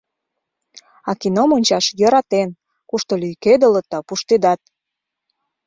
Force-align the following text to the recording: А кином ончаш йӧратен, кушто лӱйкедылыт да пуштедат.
А 1.09 1.11
кином 1.21 1.49
ончаш 1.57 1.85
йӧратен, 1.99 2.49
кушто 2.89 3.13
лӱйкедылыт 3.21 3.85
да 3.91 3.99
пуштедат. 4.07 4.61